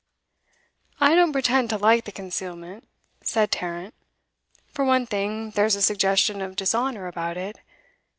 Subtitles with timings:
[0.99, 2.87] 'I don't pretend to like the concealment,'
[3.21, 3.93] said Tarrant.
[4.67, 7.59] 'For one thing, there's a suggestion of dishonour about it.